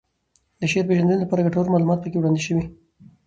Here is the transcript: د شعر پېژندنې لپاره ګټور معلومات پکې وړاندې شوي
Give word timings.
د 0.59 0.61
شعر 0.71 0.85
پېژندنې 0.89 1.17
لپاره 1.21 1.45
ګټور 1.45 1.65
معلومات 1.73 1.99
پکې 2.01 2.17
وړاندې 2.19 2.41
شوي 2.47 2.63